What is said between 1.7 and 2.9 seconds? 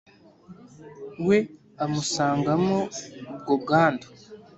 amusangamo